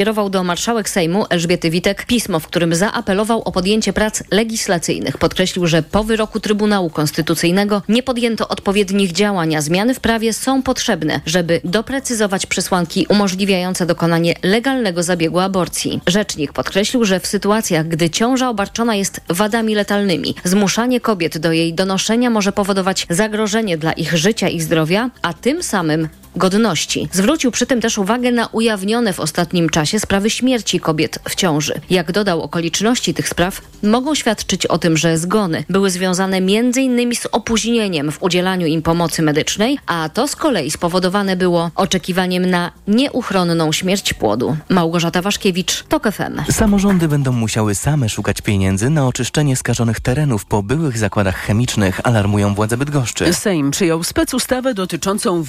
[0.00, 5.18] Kierował do marszałek Sejmu Elżbiety Witek pismo, w którym zaapelował o podjęcie prac legislacyjnych.
[5.18, 10.62] Podkreślił, że po wyroku Trybunału Konstytucyjnego nie podjęto odpowiednich działań, a zmiany w prawie są
[10.62, 16.00] potrzebne, żeby doprecyzować przesłanki umożliwiające dokonanie legalnego zabiegu aborcji.
[16.06, 21.74] Rzecznik podkreślił, że w sytuacjach, gdy ciąża obarczona jest wadami letalnymi, zmuszanie kobiet do jej
[21.74, 27.08] donoszenia może powodować zagrożenie dla ich życia i zdrowia, a tym samym godności.
[27.12, 31.80] Zwrócił przy tym też uwagę na ujawnione w ostatnim czasie sprawy śmierci kobiet w ciąży.
[31.90, 37.14] Jak dodał, okoliczności tych spraw mogą świadczyć o tym, że zgony były związane m.in.
[37.14, 42.72] z opóźnieniem w udzielaniu im pomocy medycznej, a to z kolei spowodowane było oczekiwaniem na
[42.88, 44.56] nieuchronną śmierć płodu.
[44.68, 46.52] Małgorzata Waszkiewicz, TOK FM.
[46.52, 52.54] Samorządy będą musiały same szukać pieniędzy na oczyszczenie skażonych terenów po byłych zakładach chemicznych, alarmują
[52.54, 53.34] władze Bydgoszczy.
[53.34, 55.42] Sejm przyjął specustawę dotyczącą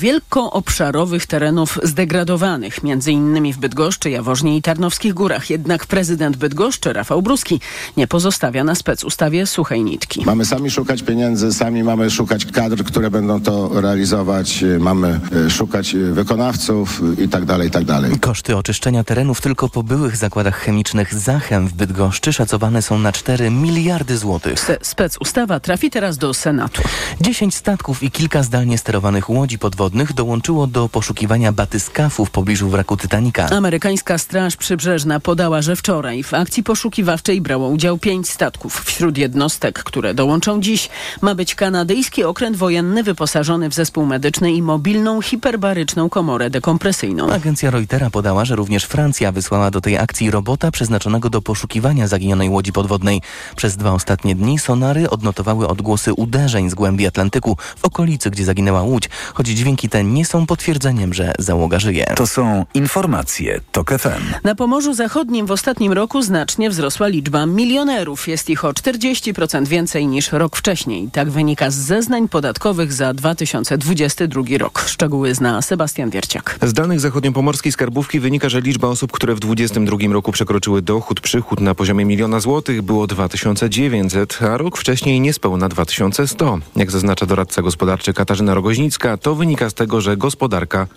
[0.72, 5.50] wielkoobszarowych terenów zdegradowanych, między innymi w Bydgoszczy, Jaworznie i Tarnowskich Górach.
[5.50, 7.60] Jednak prezydent Bydgoszczy, Rafał Bruski,
[7.98, 10.24] nie pozostawia na specustawie suchej nitki.
[10.26, 15.96] Mamy sami szukać pieniędzy, sami mamy szukać kadr, które będą to realizować, mamy e, szukać
[15.96, 18.20] e, wykonawców i tak dalej, i tak dalej.
[18.20, 23.50] Koszty oczyszczenia terenów tylko po byłych zakładach chemicznych Zachem w Bydgoszczy szacowane są na 4
[23.50, 24.60] miliardy złotych.
[24.60, 26.82] Se specustawa trafi teraz do Senatu.
[27.22, 32.98] 10 statków i kilka zdalnie sterowanych łodzi podwodnych dołączyło do poszukiwania batyskafu w pobliżu wraku
[32.98, 33.50] Titanica.
[33.50, 38.84] Amerykańska Straż Przybrzeżna podała, że wczoraj w akcji poszukiwawczej brało udział pięć statków.
[38.86, 40.90] Wśród jednostek, które dołączą dziś,
[41.22, 47.32] ma być kanadyjski okręt wojenny wyposażony w zespół medyczny i mobilną hiperbaryczną komorę dekompresyjną.
[47.32, 52.50] Agencja Reutera podała, że również Francja wysłała do tej akcji robota przeznaczonego do poszukiwania zaginionej
[52.50, 53.22] łodzi podwodnej.
[53.56, 58.82] Przez dwa ostatnie dni sonary odnotowały odgłosy uderzeń z głębi Atlantyku w okolicy, gdzie zaginęła
[58.82, 62.06] łódź, choć dźwięki te nie są potwierdzeniem, że załoga żyje.
[62.16, 64.24] To są informacje TOK FM.
[64.44, 68.28] Na Pomorzu Zachodnim w ostatnim roku znacznie wzrosła liczba milionerów.
[68.28, 71.10] Jest ich o 40% więcej niż rok wcześniej.
[71.12, 74.84] Tak wynika z zeznań podatkowych za 2022 rok.
[74.88, 76.60] Szczegóły zna Sebastian Wierciak.
[76.62, 81.60] Z danych zachodniopomorskiej skarbówki wynika, że liczba osób, które w 2022 roku przekroczyły dochód, przychód
[81.60, 86.60] na poziomie miliona złotych było 2900, a rok wcześniej niespełna 2100.
[86.76, 90.41] Jak zaznacza doradca gospodarczy Katarzyna Rogoźnicka, to wynika z tego, że gospodarka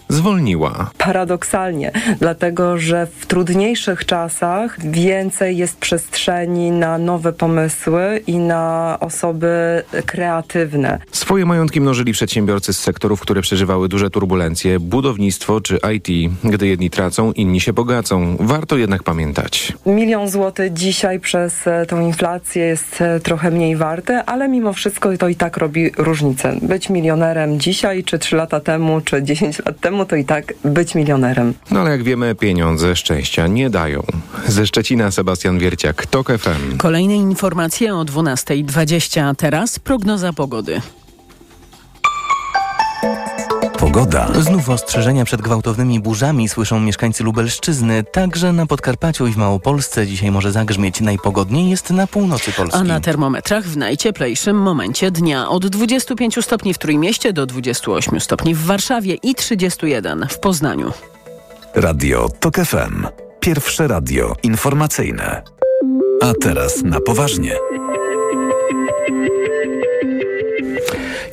[0.09, 0.91] zwolniła.
[0.99, 9.83] Paradoksalnie, dlatego że w trudniejszych czasach więcej jest przestrzeni na nowe pomysły i na osoby
[10.06, 10.99] kreatywne.
[11.12, 16.33] Swoje majątki mnożyli przedsiębiorcy z sektorów, które przeżywały duże turbulencje, budownictwo czy IT.
[16.44, 18.37] Gdy jedni tracą, inni się bogacą.
[18.41, 19.72] Warto jednak pamiętać.
[19.87, 25.16] Milion złotych dzisiaj przez e, tą inflację jest e, trochę mniej warte, ale mimo wszystko
[25.16, 26.56] to i tak robi różnicę.
[26.62, 30.95] Być milionerem dzisiaj, czy 3 lata temu, czy 10 lat temu, to i tak być
[30.95, 31.55] milionerem.
[31.71, 34.03] No ale jak wiemy, pieniądze szczęścia nie dają.
[34.47, 36.77] Ze Szczecina Sebastian Wierciak, TOK FM.
[36.77, 40.81] Kolejne informacje o 12.20, a teraz prognoza pogody.
[43.78, 44.28] Pogoda.
[44.40, 48.04] Znów ostrzeżenia przed gwałtownymi burzami słyszą mieszkańcy Lubelszczyzny.
[48.12, 51.00] Także na Podkarpaciu i w Małopolsce dzisiaj może zagrzmieć.
[51.00, 52.78] Najpogodniej jest na północy Polski.
[52.78, 58.54] A na termometrach w najcieplejszym momencie dnia od 25 stopni w Trójmieście do 28 stopni
[58.54, 60.92] w Warszawie i 31 w Poznaniu.
[61.74, 63.06] Radio TOK FM.
[63.41, 65.42] Pierwsze radio informacyjne.
[66.22, 67.56] A teraz na poważnie.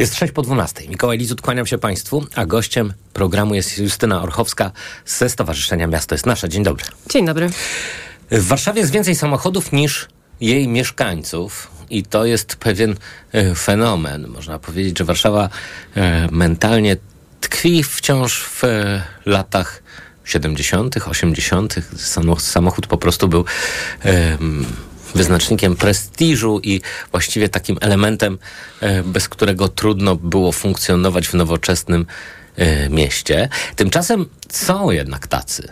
[0.02, 0.88] Jest 6 po 12.
[0.90, 4.72] Mikołaj Lizut, kłaniam się Państwu, a gościem programu jest Justyna Orchowska
[5.06, 6.50] ze Stowarzyszenia Miasto jest Nasze.
[6.50, 6.86] Dzień dobry.
[7.10, 7.50] Dzień dobry.
[8.32, 10.08] W Warszawie jest więcej samochodów niż
[10.42, 12.96] jej mieszkańców i to jest pewien
[13.32, 14.28] e, fenomen.
[14.28, 15.50] Można powiedzieć, że Warszawa
[15.96, 16.98] e, mentalnie
[17.42, 19.84] tkwi wciąż w e, latach
[20.26, 21.76] 70., 80.
[22.40, 23.46] Samochód po prostu był
[25.16, 28.38] wyznacznikiem prestiżu i właściwie takim elementem,
[29.06, 32.06] bez którego trudno było funkcjonować w nowoczesnym
[32.90, 33.50] mieście.
[33.76, 35.68] Tymczasem są jednak tacy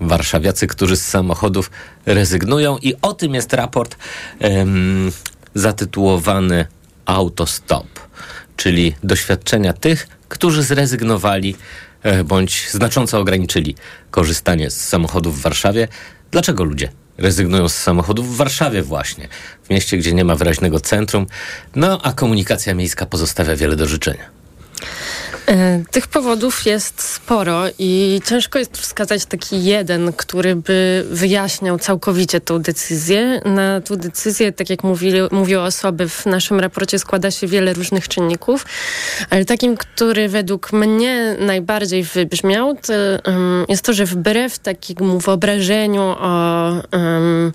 [0.00, 1.70] warszawiacy, którzy z samochodów
[2.06, 3.96] rezygnują i o tym jest raport
[4.40, 5.12] um,
[5.54, 6.66] zatytułowany
[7.04, 7.86] Autostop,
[8.56, 11.56] czyli doświadczenia tych, którzy zrezygnowali
[12.02, 13.74] e, bądź znacząco ograniczyli
[14.10, 15.88] korzystanie z samochodów w Warszawie.
[16.30, 19.28] Dlaczego ludzie rezygnują z samochodów w Warszawie właśnie,
[19.62, 21.26] w mieście, gdzie nie ma wyraźnego centrum,
[21.74, 24.30] no a komunikacja miejska pozostawia wiele do życzenia.
[25.50, 32.40] E, tych powodów jest sporo i ciężko jest wskazać taki jeden, który by wyjaśniał całkowicie
[32.40, 33.40] tą decyzję.
[33.44, 38.08] Na tą decyzję, tak jak mówili, mówiły osoby w naszym raporcie, składa się wiele różnych
[38.08, 38.66] czynników,
[39.30, 42.92] ale takim, który według mnie najbardziej wybrzmiał, to
[43.68, 47.52] jest to, że wbrew takiemu wyobrażeniu o um,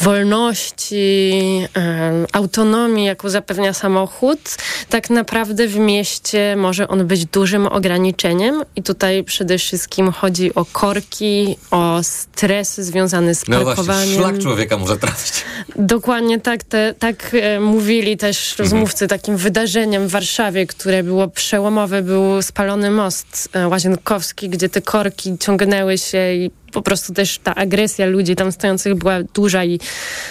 [0.00, 1.32] wolności,
[1.76, 4.40] um, autonomii, jaką zapewnia samochód,
[4.88, 10.64] tak naprawdę w mieście może on być dużym ograniczeniem i tutaj przede wszystkim chodzi o
[10.64, 13.76] korki, o stres związany z parkowaniem.
[13.76, 15.32] No właśnie, szlak człowieka może trafić.
[15.76, 19.04] Dokładnie tak, te, tak e, mówili też rozmówcy.
[19.04, 19.20] Mhm.
[19.20, 25.38] Takim wydarzeniem w Warszawie, które było przełomowe, był spalony most e, łazienkowski, gdzie te korki
[25.38, 29.80] ciągnęły się i po prostu też ta agresja ludzi tam stojących była duża i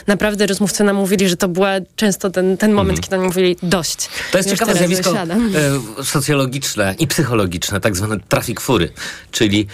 [0.08, 3.04] naprawdę rozmówcy nam mówili, że to była często ten, ten moment, mm.
[3.04, 4.10] kiedy oni mówili dość.
[4.32, 8.90] To jest ciekawe zjawisko e, socjologiczne i psychologiczne, tak zwane trafik fury,
[9.32, 9.68] czyli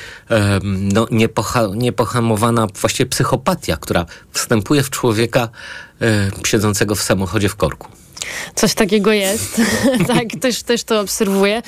[0.64, 5.50] no, niepoha, niepohamowana właściwie psychopatia, która wstępuje w człowieka
[6.02, 8.05] e, siedzącego w samochodzie w korku.
[8.56, 9.62] Coś takiego jest.
[10.08, 11.62] tak, też, też to obserwuję.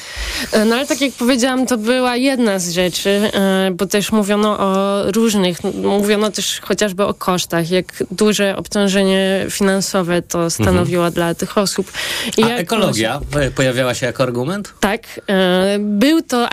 [0.52, 4.60] E, no ale tak jak powiedziałam, to była jedna z rzeczy, e, bo też mówiono
[4.60, 11.14] o różnych, mówiono też chociażby o kosztach, jak duże obciążenie finansowe to stanowiło mhm.
[11.14, 11.92] dla tych osób.
[12.38, 13.22] I A ekologia
[13.56, 14.74] pojawiała się jako argument?
[14.80, 15.02] Tak.
[15.28, 16.50] E, był to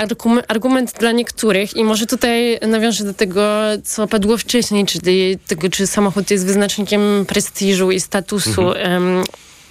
[0.49, 3.43] argument dla niektórych i może tutaj nawiążę do tego,
[3.85, 8.73] co padło wcześniej, czyli tego, czy samochód jest wyznacznikiem prestiżu i statusu.
[8.73, 9.25] Mhm.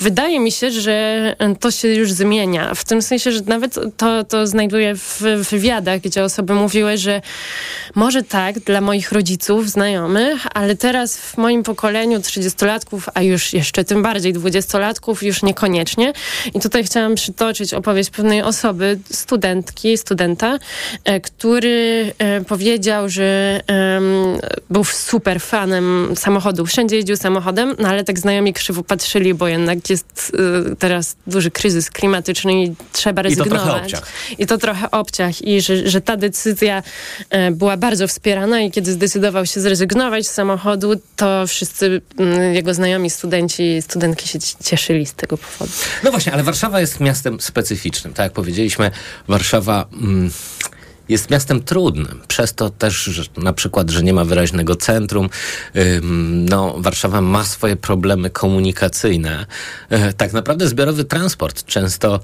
[0.00, 2.74] Wydaje mi się, że to się już zmienia.
[2.74, 7.22] W tym sensie, że nawet to, to znajduję w, wywiadach, gdzie osoby mówiły, że
[7.94, 13.84] może tak dla moich rodziców, znajomych, ale teraz w moim pokoleniu 30-latków, a już jeszcze
[13.84, 16.12] tym bardziej 20-latków, już niekoniecznie.
[16.54, 20.58] I tutaj chciałam przytoczyć opowieść pewnej osoby, studentki, studenta,
[21.04, 23.60] e, który e, powiedział, że
[24.70, 26.66] był super fanem samochodu.
[26.66, 30.32] Wszędzie jeździł samochodem, no ale tak znajomi krzywo patrzyli, bo jednak jest
[30.72, 33.52] y, teraz duży kryzys klimatyczny i trzeba rezygnować.
[33.52, 34.12] I to trochę obciach.
[34.38, 35.42] I to trochę obciach.
[35.42, 36.82] I że, że ta decyzja
[37.48, 42.74] y, była bardzo wspierana i kiedy zdecydował się zrezygnować z samochodu, to wszyscy y, jego
[42.74, 45.72] znajomi studenci, studentki się cieszyli z tego powodu.
[46.04, 48.14] No właśnie, ale Warszawa jest miastem specyficznym.
[48.14, 48.90] Tak jak powiedzieliśmy,
[49.28, 49.86] Warszawa...
[49.92, 50.30] Mm,
[51.08, 52.20] jest miastem trudnym.
[52.28, 55.30] Przez to też, że na przykład, że nie ma wyraźnego centrum.
[56.30, 59.46] No, Warszawa ma swoje problemy komunikacyjne.
[59.90, 62.20] E, tak naprawdę zbiorowy transport często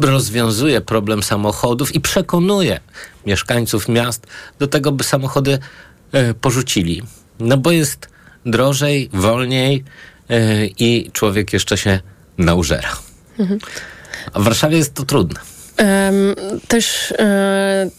[0.00, 2.80] rozwiązuje problem samochodów i przekonuje
[3.26, 4.26] mieszkańców miast
[4.58, 5.58] do tego, by samochody
[6.12, 7.02] e, porzucili.
[7.40, 8.08] No bo jest
[8.46, 9.84] drożej, wolniej
[10.30, 12.00] e, i człowiek jeszcze się
[12.38, 12.96] naużera.
[13.38, 13.60] Mhm.
[14.32, 15.40] A w Warszawie jest to trudne.
[15.78, 16.34] Um,
[16.68, 17.90] też e,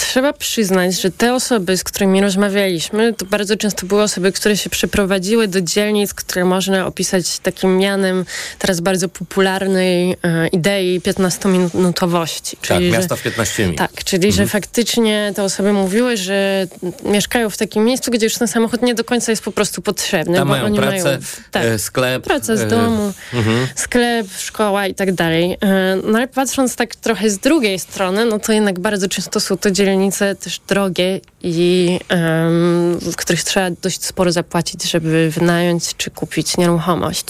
[0.00, 4.70] trzeba przyznać, że te osoby, z którymi rozmawialiśmy, to bardzo często były osoby, które się
[4.70, 8.24] przeprowadziły do dzielnic, które można opisać takim mianem
[8.58, 12.50] teraz bardzo popularnej e, idei 15-minutowości.
[12.50, 13.78] Tak, czyli, tak, miasta w 15 minut.
[13.78, 14.32] Tak, czyli mhm.
[14.32, 16.66] że faktycznie te osoby mówiły, że
[17.04, 20.38] mieszkają w takim miejscu, gdzie już ten samochód nie do końca jest po prostu potrzebny.
[20.38, 21.18] Tam bo mają oni pracę, mają,
[21.50, 22.24] tak, e, sklep.
[22.24, 23.66] Pracę z e, domu, mhm.
[23.74, 25.58] sklep, szkoła i tak dalej.
[25.60, 29.56] E, no ale patrząc tak trochę z drugiej strony, no to jednak bardzo często są
[29.56, 35.96] to dzielnice dzielnice też drogie i um, w których trzeba dość sporo zapłacić, żeby wynająć
[35.96, 37.26] czy kupić nieruchomość.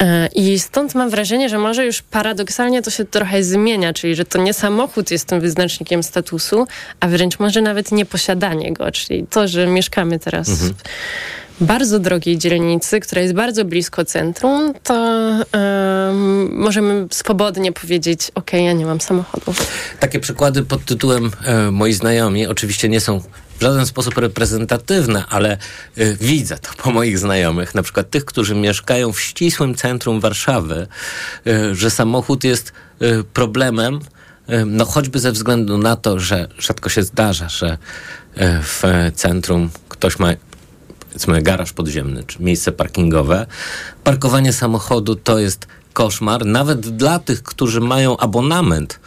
[0.00, 4.24] E, I stąd mam wrażenie, że może już paradoksalnie to się trochę zmienia, czyli że
[4.24, 6.66] to nie samochód jest tym wyznacznikiem statusu,
[7.00, 10.74] a wręcz może nawet nieposiadanie go, czyli to, że mieszkamy teraz mhm
[11.60, 18.72] bardzo drogiej dzielnicy, która jest bardzo blisko centrum, to um, możemy swobodnie powiedzieć, ok, ja
[18.72, 19.54] nie mam samochodu.
[20.00, 23.20] Takie przykłady pod tytułem e, moi znajomi oczywiście nie są
[23.58, 25.52] w żaden sposób reprezentatywne, ale
[25.96, 30.86] e, widzę to po moich znajomych, na przykład tych, którzy mieszkają w ścisłym centrum Warszawy,
[31.46, 32.72] e, że samochód jest
[33.32, 34.00] problemem,
[34.66, 37.78] no choćby ze względu na to, że rzadko się zdarza, że
[38.62, 38.82] w
[39.14, 40.28] centrum ktoś ma
[41.16, 43.46] powiedzmy garaż podziemny czy miejsce parkingowe,
[44.04, 49.00] parkowanie samochodu to jest koszmar, nawet dla tych, którzy mają abonament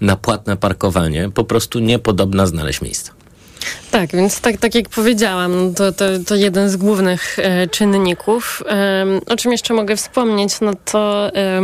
[0.00, 3.10] na płatne parkowanie, po prostu niepodobna znaleźć miejsce.
[3.90, 8.62] Tak, więc tak, tak jak powiedziałam, to, to, to jeden z głównych e, czynników.
[8.68, 11.60] E, o czym jeszcze mogę wspomnieć, no to e,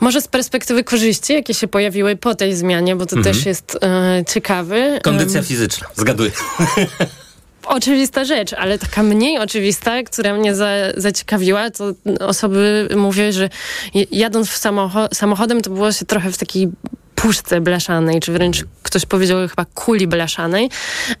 [0.00, 3.34] może z perspektywy korzyści, jakie się pojawiły po tej zmianie, bo to mhm.
[3.34, 5.00] też jest e, ciekawy.
[5.02, 6.30] Kondycja fizyczna, zgaduję.
[7.66, 13.48] oczywista rzecz, ale taka mniej oczywista, która mnie za, zaciekawiła, to osoby mówią, że
[14.10, 14.60] jadąc
[15.12, 16.68] samochodem, to było się trochę w takiej
[17.14, 20.70] puszce blaszanej, czy wręcz ktoś powiedział chyba kuli blaszanej,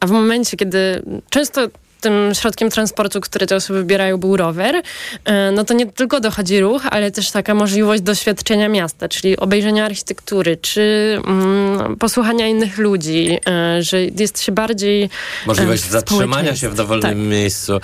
[0.00, 1.68] a w momencie, kiedy często
[2.04, 4.82] tym środkiem transportu, który te osoby wybierają, był rower,
[5.24, 9.84] e, no to nie tylko dochodzi ruch, ale też taka możliwość doświadczenia miasta, czyli obejrzenia
[9.84, 15.10] architektury, czy mm, posłuchania innych ludzi, e, że jest się bardziej.
[15.46, 17.18] Możliwość zatrzymania się w dowolnym tak.
[17.18, 17.80] miejscu,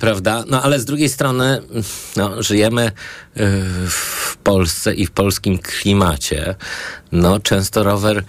[0.00, 0.44] prawda?
[0.50, 1.62] No ale z drugiej strony
[2.16, 2.92] no, żyjemy
[3.88, 6.54] w Polsce i w polskim klimacie.
[7.12, 8.22] No, często rower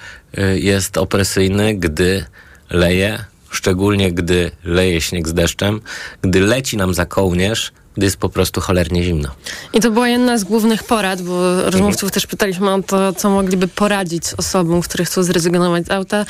[0.56, 2.26] jest opresyjny, gdy
[2.70, 5.82] leje szczególnie gdy leje śnieg z deszczem,
[6.22, 9.30] gdy leci nam za kołnierz, gdy jest po prostu cholernie zimno.
[9.74, 12.12] I to była jedna z głównych porad, bo rozmówców mhm.
[12.12, 16.26] też pytaliśmy o to, co mogliby poradzić osobom, które chcą zrezygnować z auta.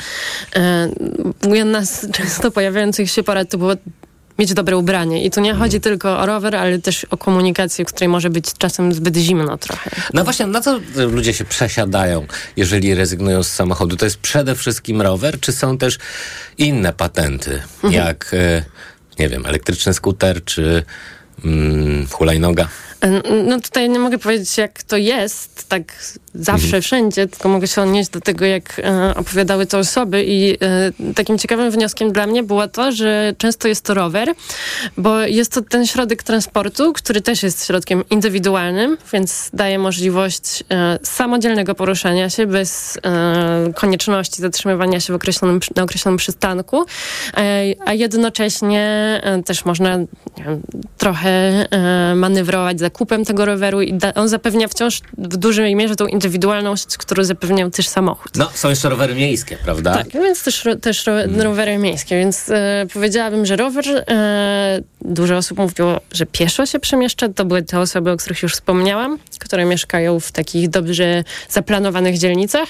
[0.56, 0.88] E,
[1.54, 3.72] jedna z często pojawiających się porad to było
[4.38, 5.24] mieć dobre ubranie.
[5.24, 8.44] I tu nie chodzi tylko o rower, ale też o komunikację, w której może być
[8.58, 9.90] czasem zbyt zimno trochę.
[10.14, 12.26] No właśnie, na co ludzie się przesiadają,
[12.56, 13.96] jeżeli rezygnują z samochodu?
[13.96, 15.98] To jest przede wszystkim rower, czy są też
[16.58, 17.92] inne patenty, mhm.
[17.92, 18.64] jak, e,
[19.18, 20.82] nie wiem, elektryczny skuter, czy
[21.44, 22.68] mm, hulajnoga?
[23.46, 25.82] No tutaj nie mogę powiedzieć, jak to jest, tak
[26.34, 26.82] zawsze, mhm.
[26.82, 31.38] wszędzie, tylko mogę się odnieść do tego, jak e, opowiadały te osoby i e, takim
[31.38, 34.34] ciekawym wnioskiem dla mnie było to, że często jest to rower,
[34.96, 40.98] bo jest to ten środek transportu, który też jest środkiem indywidualnym, więc daje możliwość e,
[41.02, 46.84] samodzielnego poruszania się bez e, konieczności zatrzymywania się w określonym, na określonym przystanku,
[47.36, 50.60] e, a jednocześnie e, też można wiem,
[50.98, 51.66] trochę
[52.14, 57.70] manewrować zakupem tego roweru i on zapewnia wciąż w dużej mierze tą indywidualność, którą zapewniał
[57.70, 58.32] też samochód.
[58.36, 59.94] No, są jeszcze rowery miejskie, prawda?
[59.94, 61.40] Tak, więc też, też hmm.
[61.40, 67.28] rowery miejskie, więc e, powiedziałabym, że rower, e, dużo osób mówiło, że pieszo się przemieszcza,
[67.28, 72.68] to były te osoby, o których już wspomniałam, które mieszkają w takich dobrze zaplanowanych dzielnicach,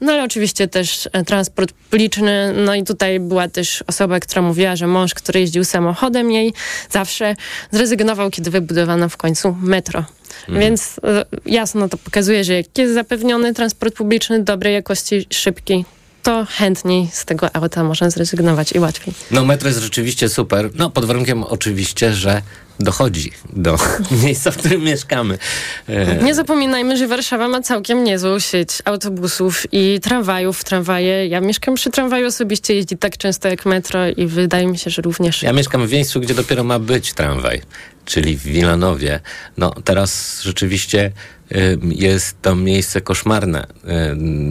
[0.00, 4.76] no ale oczywiście też e, transport publiczny, no i tutaj była też osoba, która mówiła,
[4.76, 6.52] że mąż, który jeździł samochodem jej,
[6.90, 7.36] zawsze
[7.70, 10.04] zrezygnował, kiedy wybudowano w końcu metro.
[10.40, 10.60] Mhm.
[10.60, 15.84] Więc e, jasno to pokazuje, że jak jest zapewniony transport publiczny dobrej jakości, szybki,
[16.28, 19.14] to chętniej z tego auta można zrezygnować i łatwiej.
[19.30, 22.42] No metro jest rzeczywiście super, no pod warunkiem oczywiście, że
[22.80, 23.76] dochodzi do
[24.24, 25.38] miejsca, w którym mieszkamy.
[25.88, 30.64] E, Nie zapominajmy, że Warszawa ma całkiem niezłą sieć autobusów i tramwajów.
[30.64, 34.90] Tramwaje, ja mieszkam przy tramwaju osobiście, jeździ tak często jak metro i wydaje mi się,
[34.90, 35.42] że również...
[35.42, 37.62] Ja mieszkam w miejscu, gdzie dopiero ma być tramwaj,
[38.04, 39.20] czyli w Wilanowie.
[39.56, 41.12] No teraz rzeczywiście
[41.82, 43.66] jest to miejsce koszmarne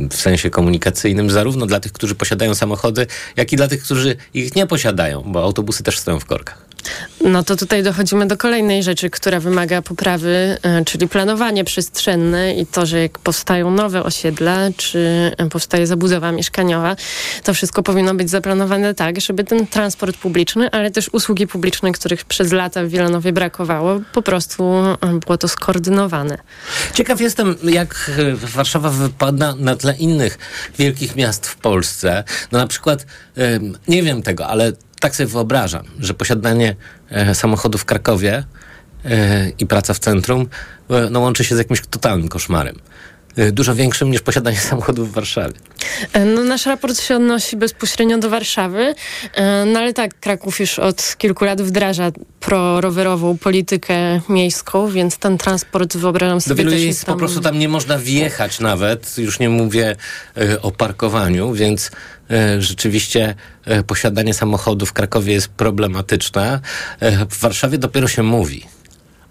[0.09, 4.55] w sensie komunikacyjnym, zarówno dla tych, którzy posiadają samochody, jak i dla tych, którzy ich
[4.55, 6.66] nie posiadają, bo autobusy też stoją w korkach.
[7.21, 12.65] No to tutaj dochodzimy do kolejnej rzeczy, która wymaga poprawy, e, czyli planowanie przestrzenne i
[12.65, 16.95] to, że jak powstają nowe osiedla, czy e, powstaje zabudowa mieszkaniowa,
[17.43, 22.25] to wszystko powinno być zaplanowane tak, żeby ten transport publiczny, ale też usługi publiczne, których
[22.25, 26.37] przez lata w Wielanowie brakowało, po prostu e, było to skoordynowane.
[26.93, 30.37] Ciekaw jestem, jak Warszawa wypada na tle innych
[30.77, 32.23] wielkich miast w Polsce.
[32.51, 33.05] No na przykład,
[33.87, 36.75] nie wiem tego, ale tak sobie wyobrażam, że posiadanie
[37.09, 38.43] e, samochodu w Krakowie
[39.05, 40.47] e, i praca w centrum
[40.89, 42.75] e, no, łączy się z jakimś totalnym koszmarem.
[43.37, 45.53] E, dużo większym niż posiadanie samochodu w Warszawie.
[46.13, 48.95] E, no, nasz raport się odnosi bezpośrednio do Warszawy,
[49.33, 55.37] e, no ale tak, Kraków już od kilku lat wdraża prorowerową politykę miejską, więc ten
[55.37, 57.15] transport wyobrażam sobie Do wielu miejsc tam...
[57.15, 59.95] po prostu tam nie można wjechać nawet, już nie mówię
[60.61, 61.91] o parkowaniu, więc
[62.59, 63.35] rzeczywiście
[63.87, 66.59] posiadanie samochodu w Krakowie jest problematyczne.
[67.29, 68.65] W Warszawie dopiero się mówi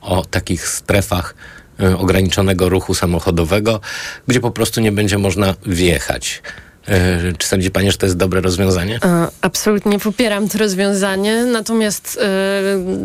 [0.00, 1.55] o takich strefach E,
[1.98, 3.80] ograniczonego ruchu samochodowego,
[4.28, 6.42] gdzie po prostu nie będzie można wjechać.
[6.88, 8.98] E, czy sądzi Pani, że to jest dobre rozwiązanie?
[9.04, 12.20] E, absolutnie popieram to rozwiązanie, natomiast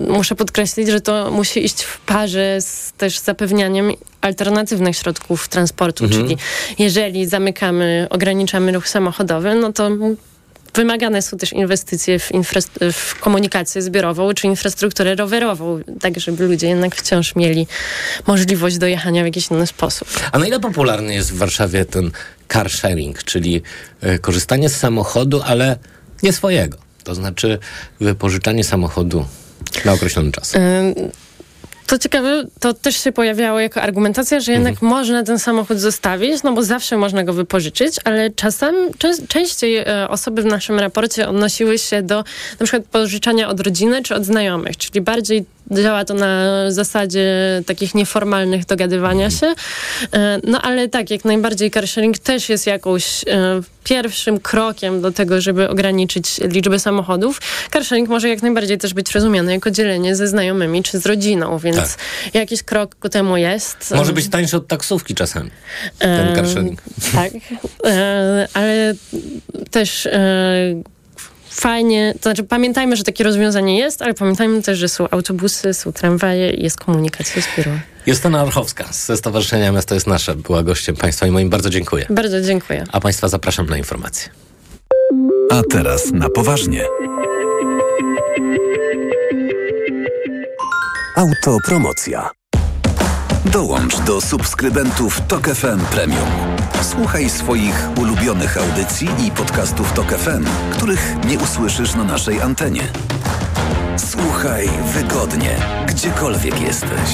[0.08, 6.24] muszę podkreślić, że to musi iść w parze z też zapewnianiem alternatywnych środków transportu, mhm.
[6.24, 6.38] czyli
[6.80, 9.90] jeżeli zamykamy, ograniczamy ruch samochodowy, no to
[10.74, 12.30] wymagane są też inwestycje w,
[12.94, 17.68] w, komunikację zbiorową czy infrastrukturę rowerową, tak żeby ludzie jednak wciąż mieli
[18.28, 20.08] możliwość dojechania w jakiś inny sposób.
[20.32, 22.12] A na ile popularny jest w Warszawie ten
[22.54, 23.62] car sharing, czyli
[24.04, 25.78] y, korzystanie z samochodu, ale
[26.24, 26.78] nie swojego?
[27.04, 27.60] To znaczy
[28.00, 29.25] wypożyczanie samochodu
[29.86, 30.56] na określony czas.
[30.56, 31.12] Y
[31.91, 34.91] To ciekawe, to też się pojawiało jako argumentacja, że jednak mhm.
[34.91, 40.07] można ten samochód zostawić, no bo zawsze można go wypożyczyć, ale czasem, czas, częściej e,
[40.10, 42.24] osoby w naszym raporcie odnosiły się do
[42.60, 47.28] na przykład pożyczania od rodziny czy od znajomych, czyli bardziej działa to na zasadzie
[47.66, 49.54] takich nieformalnych dogadywania się.
[50.13, 55.42] E, no ale tak, jak najbardziej carsharing też jest jakąś e, pierwszym krokiem do tego,
[55.42, 57.42] żeby ograniczyć liczbę samochodów.
[57.72, 61.78] Carsharing może jak najbardziej też być rozumiany jako dzielenie ze znajomymi czy z rodziną, więc
[61.78, 62.34] tak.
[62.34, 63.94] jakiś krok ku temu jest.
[63.96, 65.50] Może być tańszy od taksówki czasem,
[65.98, 66.82] ten e, carsharing.
[67.13, 67.32] Tak,
[68.54, 68.94] ale
[69.72, 70.08] też
[71.51, 75.93] fajnie, to znaczy pamiętajmy, że takie rozwiązanie jest, ale pamiętajmy też, że są autobusy, są
[75.93, 77.79] tramwaje i jest komunikacja z biurą.
[78.05, 82.05] Justyna Archowska ze Stowarzyszenia Miasto jest Nasze była gościem Państwa i moim bardzo dziękuję.
[82.10, 82.84] Bardzo dziękuję.
[82.91, 84.29] A Państwa zapraszam na informacje.
[85.51, 86.86] A teraz na poważnie.
[91.15, 92.40] Autopromocja.
[93.45, 96.29] Dołącz do subskrybentów Tok FM Premium.
[96.81, 102.81] Słuchaj swoich ulubionych audycji i podcastów Tok FM, których nie usłyszysz na naszej antenie.
[103.98, 105.55] Słuchaj wygodnie,
[105.88, 107.10] gdziekolwiek jesteś.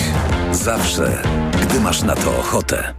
[0.51, 1.21] Zawsze,
[1.61, 2.93] gdy masz na to ochotę.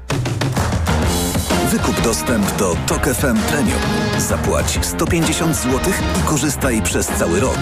[1.70, 3.80] Wykup dostęp do Tok FM Premium.
[4.18, 5.78] Zapłać 150 zł
[6.20, 7.58] i korzystaj przez cały rok.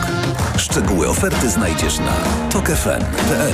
[0.57, 2.15] Szczegóły oferty znajdziesz na
[2.51, 3.53] tokefm.pl.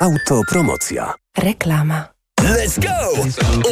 [0.00, 1.14] Autopromocja.
[1.38, 2.08] Reklama.
[2.40, 3.22] Let's go!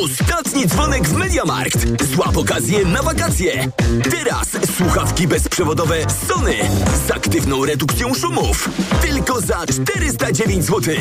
[0.05, 2.05] Ostatni dzwonek w Mediamarkt.
[2.05, 3.69] Złap okazję na wakacje.
[4.11, 5.97] Teraz słuchawki bezprzewodowe
[6.29, 6.55] Sony
[7.07, 8.71] z aktywną redukcją szumów.
[9.03, 10.95] Tylko za 409 zł.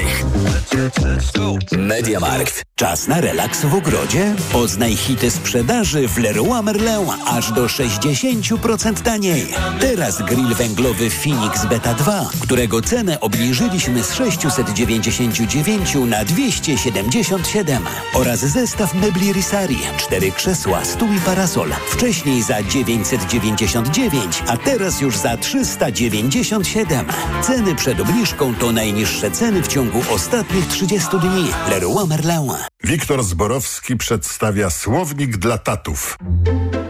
[1.78, 2.67] Mediamarkt.
[2.80, 4.36] Czas na relaks w ogrodzie?
[4.52, 9.54] Poznaj hity sprzedaży w Leroy Merlin aż do 60% taniej.
[9.80, 18.94] Teraz grill węglowy Phoenix Beta 2, którego cenę obniżyliśmy z 699 na 277 oraz zestaw
[18.94, 21.70] mebli Risari, cztery krzesła, stół i parasol.
[21.90, 27.06] Wcześniej za 999, a teraz już za 397.
[27.42, 31.48] Ceny przed obniżką to najniższe ceny w ciągu ostatnich 30 dni.
[31.70, 32.67] Leroy Merlin.
[32.84, 36.18] Wiktor Zborowski przedstawia słownik dla tatów.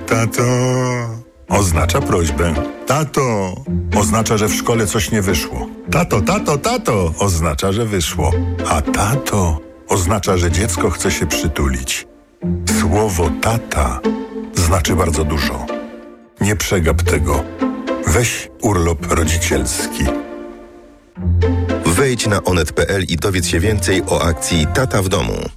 [0.07, 0.43] Tato
[1.49, 2.53] oznacza prośbę.
[2.87, 3.55] Tato
[3.95, 5.67] oznacza, że w szkole coś nie wyszło.
[5.91, 8.31] Tato, tato, tato oznacza, że wyszło.
[8.69, 12.07] A tato oznacza, że dziecko chce się przytulić.
[12.79, 13.99] Słowo tata
[14.55, 15.65] znaczy bardzo dużo.
[16.41, 17.43] Nie przegap tego.
[18.07, 20.05] Weź urlop rodzicielski.
[21.85, 25.56] Wejdź na onet.pl i dowiedz się więcej o akcji Tata w domu.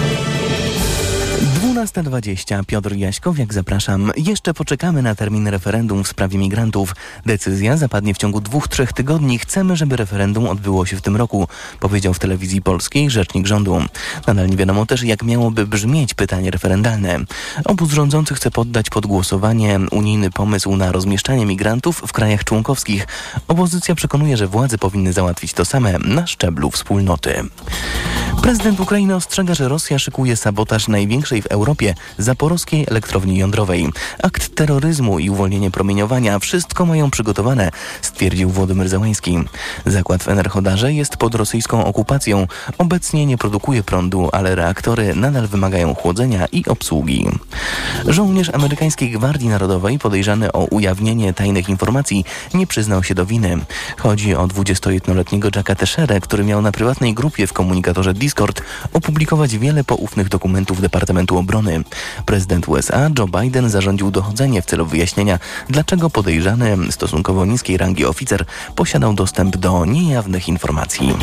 [1.81, 4.11] 12.20 Piotr Jaśkowiak, zapraszam.
[4.17, 6.95] Jeszcze poczekamy na termin referendum w sprawie migrantów.
[7.25, 9.39] Decyzja zapadnie w ciągu dwóch, trzech tygodni.
[9.39, 11.47] Chcemy, żeby referendum odbyło się w tym roku,
[11.79, 13.81] powiedział w telewizji polskiej rzecznik rządu.
[14.27, 17.19] Nadal nie wiadomo też, jak miałoby brzmieć pytanie referendalne.
[17.65, 23.07] Obóz rządzący chce poddać pod głosowanie unijny pomysł na rozmieszczanie migrantów w krajach członkowskich.
[23.47, 27.43] Opozycja przekonuje, że władze powinny załatwić to same na szczeblu wspólnoty.
[28.41, 31.70] Prezydent Ukrainy ostrzega, że Rosja szykuje sabotaż największej w Europie
[32.17, 33.89] zaporowskiej elektrowni jądrowej.
[34.23, 39.39] Akt terroryzmu i uwolnienie promieniowania wszystko mają przygotowane, stwierdził Włodymyr Załański.
[39.85, 42.47] Zakład w Enerchodarze jest pod rosyjską okupacją.
[42.77, 47.27] Obecnie nie produkuje prądu, ale reaktory nadal wymagają chłodzenia i obsługi.
[48.07, 53.57] Żołnierz amerykańskiej Gwardii Narodowej podejrzany o ujawnienie tajnych informacji nie przyznał się do winy.
[53.97, 58.61] Chodzi o 21-letniego Jacka Tesherę, który miał na prywatnej grupie w komunikatorze Discord
[58.93, 61.60] opublikować wiele poufnych dokumentów Departamentu Obrony.
[62.25, 68.45] Prezydent USA Joe Biden zarządził dochodzenie w celu wyjaśnienia, dlaczego podejrzany stosunkowo niskiej rangi oficer
[68.75, 71.15] posiadał dostęp do niejawnych informacji.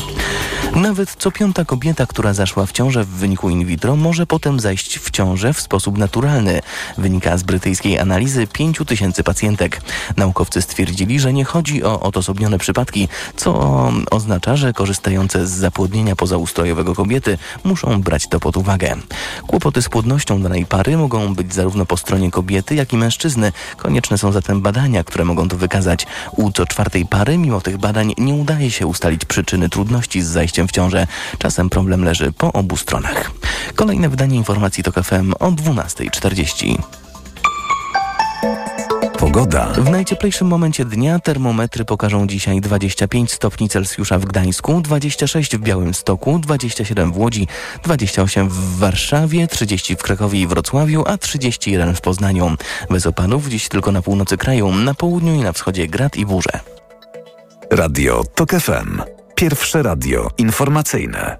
[0.74, 4.98] Nawet co piąta kobieta, która zaszła w ciążę w wyniku in vitro, może potem zajść
[4.98, 6.61] w ciążę w sposób naturalny.
[6.98, 9.81] Wynika z brytyjskiej analizy 5 tysięcy pacjentek.
[10.16, 16.94] Naukowcy stwierdzili, że nie chodzi o odosobnione przypadki, co oznacza, że korzystające z zapłodnienia pozaustrojowego
[16.94, 18.96] kobiety muszą brać to pod uwagę.
[19.46, 23.53] Kłopoty z płodnością danej pary mogą być zarówno po stronie kobiety, jak i mężczyzny.
[23.77, 26.07] Konieczne są zatem badania, które mogą to wykazać.
[26.37, 30.69] U co czwartej pary, mimo tych badań, nie udaje się ustalić przyczyny trudności z zajściem
[30.69, 31.07] w ciążę.
[31.38, 33.31] Czasem problem leży po obu stronach.
[33.75, 37.08] Kolejne wydanie informacji to FM o 12.40.
[39.18, 39.66] Pogoda.
[39.66, 46.38] W najcieplejszym momencie dnia termometry pokażą dzisiaj 25 stopni Celsjusza w Gdańsku, 26 w Białymstoku,
[46.38, 47.48] 27 w Łodzi,
[47.83, 52.57] 28 w Warszawie, 30 w Krakowie i Wrocławiu, a 31 w Poznaniu.
[52.90, 56.61] Bez opadów dziś tylko na północy kraju, na południu i na wschodzie grad i burze.
[57.70, 59.02] Radio TOK FM.
[59.35, 61.37] Pierwsze radio informacyjne.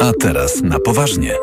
[0.00, 1.34] A teraz na poważnie.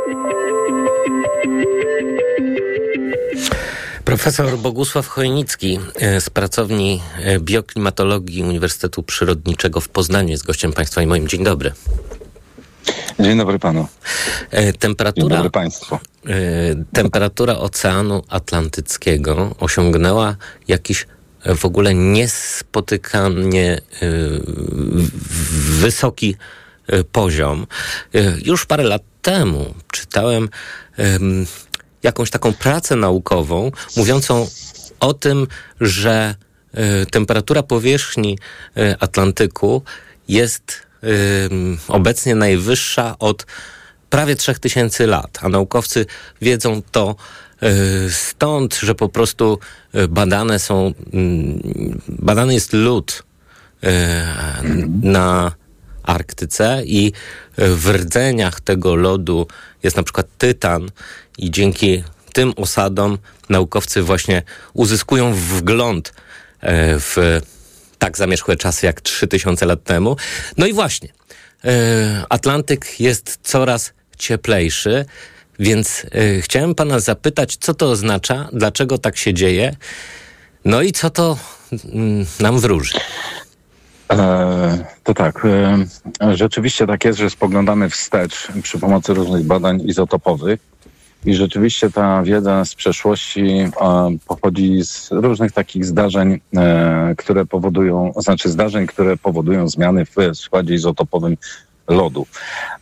[4.09, 11.01] Profesor Bogusław Chojnicki e, z pracowni e, bioklimatologii Uniwersytetu Przyrodniczego w Poznaniu jest gościem Państwa
[11.01, 11.27] i moim.
[11.27, 11.71] Dzień dobry.
[13.19, 13.87] Dzień dobry panu.
[14.51, 15.97] E, Temperatura, Dzień dobry państwu.
[16.93, 20.35] temperatura Oceanu Atlantyckiego osiągnęła
[20.67, 21.07] jakiś
[21.55, 23.81] w ogóle niespotykanie
[25.79, 26.35] wysoki
[27.11, 27.67] poziom.
[28.45, 30.49] Już parę lat temu czytałem
[30.97, 31.45] em,
[32.03, 34.47] jakąś taką pracę naukową mówiącą
[34.99, 35.47] o tym,
[35.81, 36.35] że
[36.73, 38.37] e, temperatura powierzchni
[38.77, 39.81] e, Atlantyku
[40.27, 43.45] jest em, obecnie najwyższa od
[44.09, 46.05] prawie 3000 lat, a naukowcy
[46.41, 47.15] wiedzą to
[47.61, 47.69] e,
[48.09, 49.59] stąd, że po prostu
[49.93, 53.23] e, badane są, mm, badany jest lód
[53.83, 54.25] e,
[55.01, 55.51] na
[56.03, 57.11] Arktyce i
[57.57, 59.47] w rdzeniach tego lodu
[59.83, 60.91] jest na przykład tytan
[61.39, 63.17] i dzięki tym osadom
[63.49, 64.41] naukowcy właśnie
[64.73, 66.13] uzyskują wgląd
[66.61, 67.41] e, w
[67.99, 70.15] tak zamierzchłe czasy jak 3000 lat temu.
[70.57, 71.09] No i właśnie,
[71.65, 75.05] e, Atlantyk jest coraz cieplejszy,
[75.59, 79.75] więc e, chciałem pana zapytać, co to oznacza, dlaczego tak się dzieje,
[80.65, 81.37] no i co to
[81.93, 82.93] mm, nam wróży.
[85.03, 85.47] To tak,
[86.33, 90.59] rzeczywiście tak jest, że spoglądamy wstecz przy pomocy różnych badań izotopowych
[91.25, 93.65] i rzeczywiście ta wiedza z przeszłości
[94.27, 100.73] pochodzi z różnych takich zdarzeń, e, które powodują, znaczy zdarzeń, które powodują zmiany w składzie
[100.73, 101.37] izotopowym
[101.89, 102.25] lodu.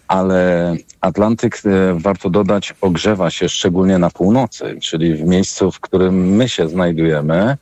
[0.07, 6.35] Ale Atlantyk, e, warto dodać, ogrzewa się szczególnie na północy, czyli w miejscu, w którym
[6.35, 7.57] my się znajdujemy.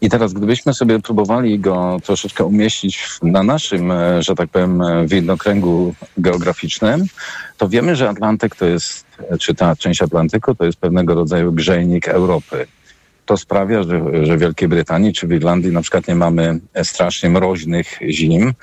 [0.00, 5.06] I teraz, gdybyśmy sobie próbowali go troszeczkę umieścić na naszym, e, że tak powiem, e,
[5.06, 7.06] widnokręgu geograficznym,
[7.58, 9.04] to wiemy, że Atlantyk to jest,
[9.40, 12.66] czy ta część Atlantyku to jest pewnego rodzaju grzejnik Europy.
[13.26, 17.30] To sprawia, że, że w Wielkiej Brytanii czy w Irlandii na przykład nie mamy strasznie
[17.30, 18.54] mroźnych zim,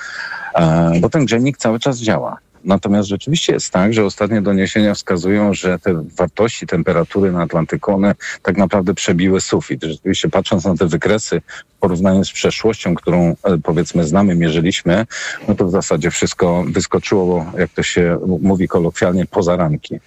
[1.01, 2.37] bo ten grzejnik cały czas działa.
[2.63, 8.15] Natomiast rzeczywiście jest tak, że ostatnie doniesienia wskazują, że te wartości temperatury na Atlantyku, one
[8.41, 9.83] tak naprawdę przebiły sufit.
[9.83, 11.41] Rzeczywiście patrząc na te wykresy
[11.77, 15.05] w porównaniu z przeszłością, którą e, powiedzmy znamy, mierzyliśmy,
[15.47, 19.99] no to w zasadzie wszystko wyskoczyło, jak to się mówi kolokwialnie, poza ramki.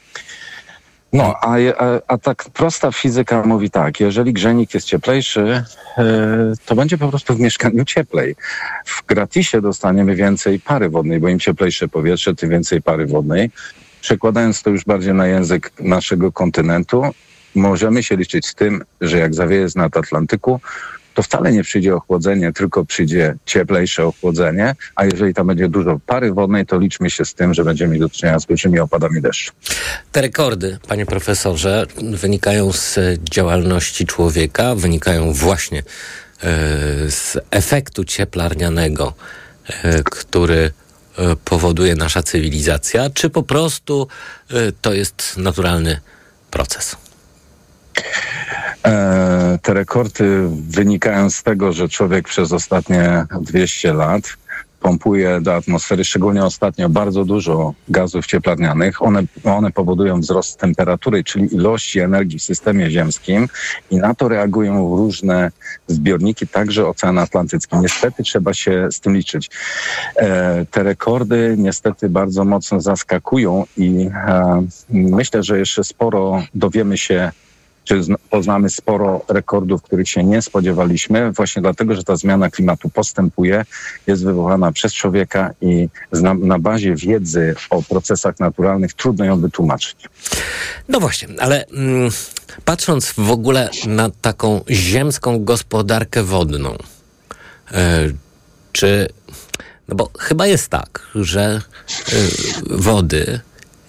[1.13, 5.65] No, a, a, a tak prosta fizyka mówi tak, jeżeli grzenik jest cieplejszy,
[5.99, 8.37] e, to będzie po prostu w mieszkaniu cieplej.
[8.85, 13.51] W gratisie dostaniemy więcej pary wodnej, bo im cieplejsze powietrze, tym więcej pary wodnej.
[14.01, 17.03] Przekładając to już bardziej na język naszego kontynentu,
[17.55, 20.61] możemy się liczyć z tym, że jak zawieje z nad Atlantyku,
[21.21, 26.33] to wcale nie przyjdzie ochłodzenie, tylko przyjdzie cieplejsze ochłodzenie, a jeżeli tam będzie dużo pary
[26.33, 29.53] wodnej, to liczmy się z tym, że będziemy do czynienia z dużymi opadami deszczu.
[30.13, 32.99] Te rekordy, panie profesorze, wynikają z
[33.31, 35.83] działalności człowieka, wynikają właśnie e,
[37.11, 39.15] z efektu cieplarnianego,
[39.69, 40.71] e, który
[41.19, 44.09] e, powoduje nasza cywilizacja, czy po prostu
[44.81, 46.01] to jest naturalny
[46.51, 46.97] proces?
[48.85, 54.23] E, te rekordy wynikają z tego, że człowiek przez ostatnie 200 lat
[54.81, 59.03] pompuje do atmosfery, szczególnie ostatnio, bardzo dużo gazów cieplarnianych.
[59.03, 63.49] One, one powodują wzrost temperatury, czyli ilości energii w systemie ziemskim
[63.91, 65.51] i na to reagują różne
[65.87, 67.77] zbiorniki, także Ocean Atlantycki.
[67.77, 69.51] Niestety trzeba się z tym liczyć.
[70.17, 77.31] E, te rekordy niestety bardzo mocno zaskakują i e, myślę, że jeszcze sporo dowiemy się
[77.91, 82.89] czy zna- poznamy sporo rekordów, których się nie spodziewaliśmy, właśnie dlatego, że ta zmiana klimatu
[82.89, 83.65] postępuje,
[84.07, 85.89] jest wywołana przez człowieka i
[86.39, 90.09] na bazie wiedzy o procesach naturalnych trudno ją wytłumaczyć.
[90.89, 92.11] No właśnie, ale mm,
[92.65, 96.77] patrząc w ogóle na taką ziemską gospodarkę wodną,
[97.73, 98.09] e,
[98.73, 99.09] czy.
[99.89, 101.61] No bo chyba jest tak, że e,
[102.71, 103.41] wody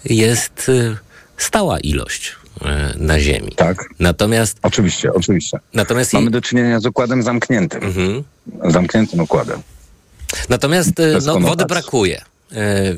[0.06, 0.98] jest e,
[1.38, 2.41] stała ilość
[2.98, 3.52] na Ziemi.
[3.56, 3.90] Tak.
[4.00, 4.60] Natomiast.
[4.62, 5.60] Oczywiście, oczywiście.
[5.74, 7.84] Natomiast Mamy do czynienia z układem zamkniętym.
[7.84, 8.24] Mhm.
[8.72, 9.62] Zamkniętym układem.
[10.50, 12.22] Natomiast e, no, wody brakuje.
[12.52, 12.96] E,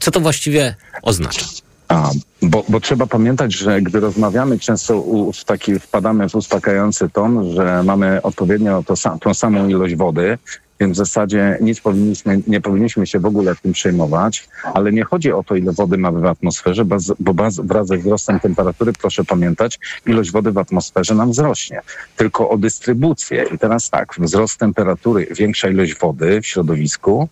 [0.00, 1.46] Co to właściwie oznacza?
[1.88, 2.10] A,
[2.42, 7.54] bo, bo trzeba pamiętać, że gdy rozmawiamy, często u, w taki wpadamy w uspokajający ton,
[7.54, 10.38] że mamy odpowiednio to, tą samą ilość wody,
[10.80, 15.32] więc w zasadzie nic powinniśmy, nie powinniśmy się w ogóle tym przejmować, ale nie chodzi
[15.32, 16.84] o to, ile wody mamy w atmosferze,
[17.18, 21.80] bo wraz ze wzrostem temperatury, proszę pamiętać, ilość wody w atmosferze nam wzrośnie,
[22.16, 23.44] tylko o dystrybucję.
[23.54, 27.28] I teraz tak, wzrost temperatury, większa ilość wody w środowisku,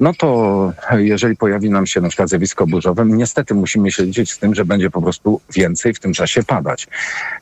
[0.00, 4.38] no to jeżeli pojawi nam się na przykład zjawisko burzowe, niestety musimy się liczyć z
[4.38, 6.88] tym, że będzie po prostu więcej w tym czasie padać.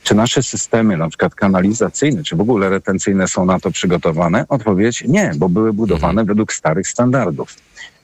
[0.03, 4.45] Czy nasze systemy, na przykład kanalizacyjne, czy w ogóle retencyjne są na to przygotowane?
[4.49, 7.55] Odpowiedź nie, bo były budowane według starych standardów.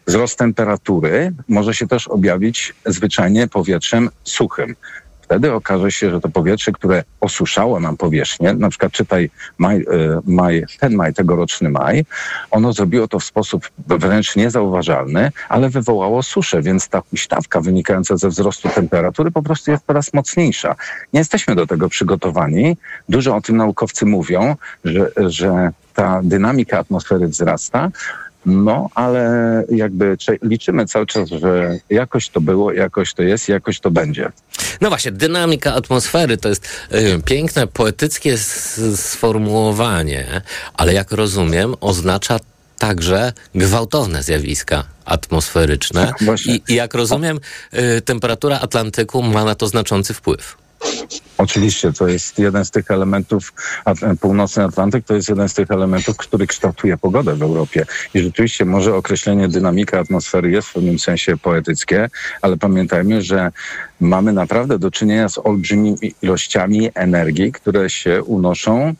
[0.06, 4.76] Wzrost temperatury może się też objawić zwyczajnie powietrzem suchym.
[5.24, 9.84] Wtedy okaże się, że to powietrze, które osuszało nam powierzchnię, na przykład czytaj maj, e,
[10.26, 12.04] maj, ten maj, tegoroczny maj,
[12.50, 18.28] ono zrobiło to w sposób wręcz niezauważalny, ale wywołało suszę, więc ta huśtawka wynikająca ze
[18.28, 20.74] wzrostu temperatury po prostu jest coraz mocniejsza.
[21.12, 22.76] Nie jesteśmy do tego przygotowani.
[23.08, 27.90] Dużo o tym naukowcy mówią, że, że ta dynamika atmosfery wzrasta,
[28.46, 29.24] no, ale
[29.70, 34.32] jakby liczymy cały czas, że jakoś to było, jakoś to jest, jakoś to będzie.
[34.80, 38.38] No właśnie, dynamika atmosfery to jest y, piękne, poetyckie
[38.96, 40.42] sformułowanie,
[40.76, 42.38] ale jak rozumiem, oznacza
[42.78, 46.12] także gwałtowne zjawiska atmosferyczne.
[46.46, 47.40] I, I jak rozumiem,
[47.74, 50.63] y, temperatura Atlantyku ma na to znaczący wpływ.
[51.38, 53.52] Oczywiście, to jest jeden z tych elementów,
[54.20, 57.86] północny Atlantyk to jest jeden z tych elementów, który kształtuje pogodę w Europie.
[58.14, 62.08] I rzeczywiście może określenie dynamika atmosfery jest w pewnym sensie poetyckie,
[62.42, 63.52] ale pamiętajmy, że
[64.00, 68.94] mamy naprawdę do czynienia z olbrzymimi ilościami energii, które się unoszą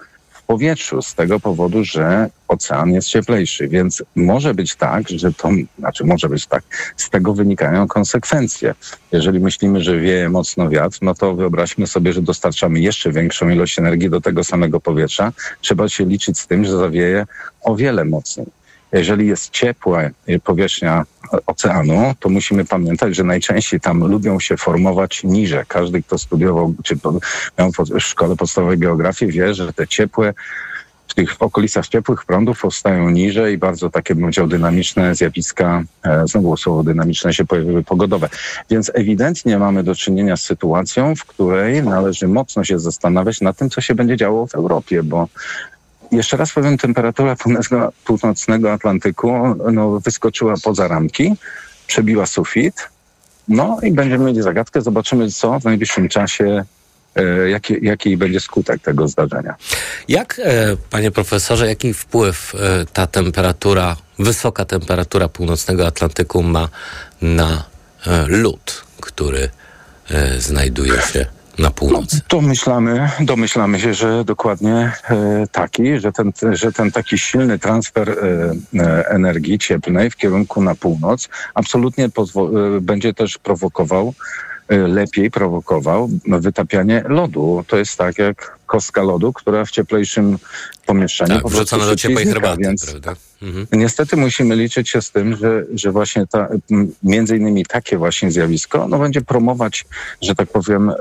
[0.47, 6.05] powietrzu z tego powodu, że ocean jest cieplejszy, więc może być tak, że to, znaczy
[6.05, 6.63] może być tak,
[6.97, 8.75] z tego wynikają konsekwencje.
[9.13, 13.79] Jeżeli myślimy, że wieje mocno wiatr, no to wyobraźmy sobie, że dostarczamy jeszcze większą ilość
[13.79, 15.33] energii do tego samego powietrza.
[15.61, 17.27] Trzeba się liczyć z tym, że zawieje
[17.63, 18.47] o wiele mocniej.
[18.95, 21.05] Jeżeli jest ciepła y, powierzchnia
[21.47, 25.65] oceanu, to musimy pamiętać, że najczęściej tam lubią się formować niże.
[25.69, 26.99] Każdy, kto studiował, czy
[27.59, 30.35] miał w szkole podstawowej geografię, wie, że te ciepłe
[31.09, 36.27] w tych okolicach ciepłych prądów powstają niżej i bardzo takie, bym powiedział, dynamiczne zjawiska, e,
[36.27, 38.29] znowu słowo dynamiczne się pojawiły pogodowe.
[38.71, 43.71] Więc ewidentnie mamy do czynienia z sytuacją, w której należy mocno się zastanawiać nad tym,
[43.71, 45.29] co się będzie działo w Europie, bo
[46.17, 47.37] jeszcze raz powiem, temperatura
[48.05, 49.33] północnego, Atlantyku
[49.73, 51.35] no, wyskoczyła poza ramki,
[51.87, 52.89] przebiła sufit,
[53.49, 56.65] no i będziemy mieli zagadkę, zobaczymy co w najbliższym czasie,
[57.15, 59.55] e, jaki, jaki będzie skutek tego zdarzenia.
[60.09, 62.59] Jak, e, panie profesorze, jaki wpływ e,
[62.93, 66.69] ta temperatura, wysoka temperatura północnego Atlantyku ma
[67.23, 67.65] na
[68.29, 69.49] lód, który
[70.39, 71.27] znajduje się
[71.59, 72.21] na północy?
[72.29, 78.15] Domyślamy, domyślamy się, że dokładnie e, taki, że ten, że ten taki silny transfer e,
[78.81, 82.11] e, energii cieplnej w kierunku na północ absolutnie e,
[82.81, 84.15] będzie też prowokował,
[84.69, 87.65] e, lepiej prowokował wytapianie lodu.
[87.67, 90.39] To jest tak jak kostka lodu, która w cieplejszym
[90.87, 93.15] pomieszczeniu Tak, wrzucona do ciepłej znika, herbaty, więc prawda?
[93.45, 93.67] Mhm.
[93.73, 96.49] Niestety musimy liczyć się z tym, że, że właśnie ta,
[97.03, 99.85] między innymi takie właśnie zjawisko no będzie promować,
[100.23, 100.95] że tak powiem, e,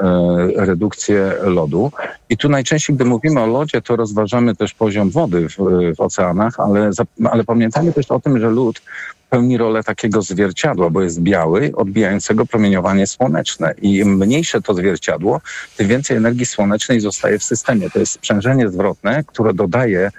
[0.56, 1.92] redukcję lodu.
[2.30, 5.56] I tu najczęściej, gdy mówimy o lodzie, to rozważamy też poziom wody w,
[5.98, 6.92] w oceanach, ale,
[7.24, 8.82] ale pamiętajmy też o tym, że lód
[9.30, 13.74] pełni rolę takiego zwierciadła, bo jest biały, odbijającego promieniowanie słoneczne.
[13.82, 15.42] I im mniejsze to zwierciadło,
[15.78, 17.90] tym więcej energii słonecznej zostaje w systemie.
[17.90, 20.12] To jest sprzężenie zwrotne, które dodaje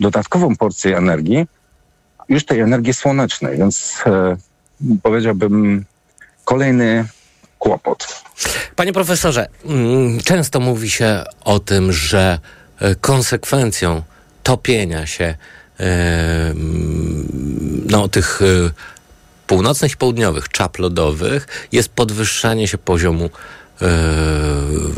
[0.00, 1.46] dodatkową porcję energii,
[2.28, 4.36] już tej energii słonecznej, więc e,
[5.02, 5.84] powiedziałbym
[6.44, 7.04] kolejny
[7.58, 8.22] kłopot.
[8.76, 12.38] Panie profesorze, mm, często mówi się o tym, że
[12.80, 14.02] e, konsekwencją
[14.42, 15.84] topienia się e,
[16.50, 17.28] mm,
[17.90, 18.40] no, tych
[19.46, 23.30] północnych i południowych czap lodowych jest podwyższanie się poziomu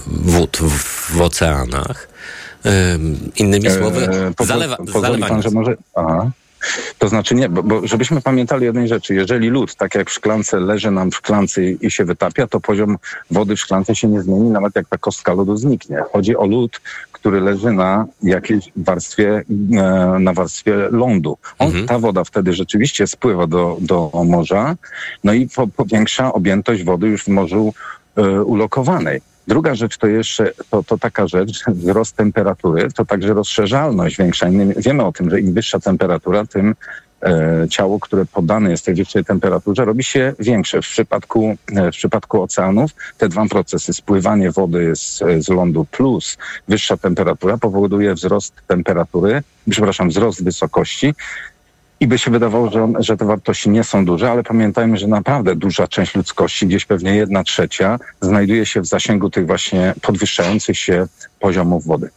[0.07, 2.09] wód w, w oceanach.
[3.37, 4.09] Innymi słowy,
[4.41, 5.29] zalewa, pozwoli zalewanie.
[5.29, 5.77] pan, że może...
[5.95, 6.31] Aha.
[6.99, 9.15] To znaczy nie, bo, bo żebyśmy pamiętali jednej rzeczy.
[9.15, 12.99] Jeżeli lód, tak jak w szklance, leży nam w szklance i się wytapia, to poziom
[13.31, 16.03] wody w szklance się nie zmieni, nawet jak ta kostka lodu zniknie.
[16.13, 16.81] Chodzi o lód,
[17.13, 19.43] który leży na jakiejś warstwie,
[19.73, 21.37] e, na warstwie lądu.
[21.59, 24.77] On, Ta woda wtedy rzeczywiście spływa do, do morza,
[25.25, 27.75] no i po, powiększa objętość wody już w morzu
[28.17, 29.21] e, ulokowanej.
[29.49, 34.47] Druga rzecz to jeszcze, to, to taka rzecz, wzrost temperatury, to także rozszerzalność większa.
[34.77, 36.75] Wiemy o tym, że im wyższa temperatura, tym
[37.23, 40.83] e, ciało, które poddane jest tej wyższej temperaturze, robi się większe.
[40.83, 46.39] W przypadku, e, w przypadku oceanów te dwa procesy, spływanie wody z, z lądu plus
[46.69, 51.15] wyższa temperatura powoduje wzrost temperatury, przepraszam, wzrost wysokości
[52.01, 55.57] i by się wydawało, że, że te wartości nie są duże, ale pamiętajmy, że naprawdę
[55.57, 61.07] duża część ludzkości, gdzieś pewnie jedna trzecia, znajduje się w zasięgu tych właśnie podwyższających się
[61.41, 62.11] poziomów wody.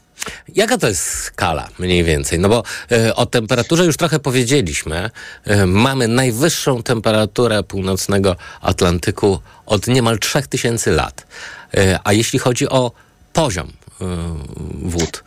[0.55, 2.39] Jaka to jest skala mniej więcej?
[2.39, 5.09] No bo y, o temperaturze już trochę powiedzieliśmy.
[5.51, 11.27] Y, mamy najwyższą temperaturę północnego Atlantyku od niemal 3000 lat.
[11.77, 12.91] Y, a jeśli chodzi o
[13.33, 13.67] poziom
[14.83, 15.23] wód,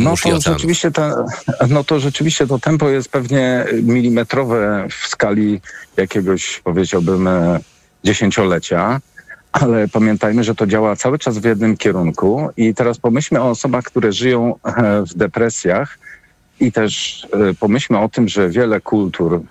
[0.00, 1.24] no to, rzeczywiście ta,
[1.68, 5.60] no to rzeczywiście to tempo jest pewnie milimetrowe w skali
[5.96, 7.28] jakiegoś, powiedziałbym,
[8.04, 9.00] dziesięciolecia
[9.52, 13.84] ale pamiętajmy, że to działa cały czas w jednym kierunku i teraz pomyślmy o osobach,
[13.84, 15.98] które żyją e, w depresjach
[16.60, 19.42] i też e, pomyślmy o tym, że wiele kultur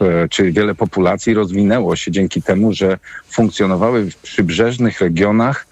[0.00, 2.98] e, czy wiele populacji rozwinęło się dzięki temu, że
[3.30, 5.66] funkcjonowały w przybrzeżnych regionach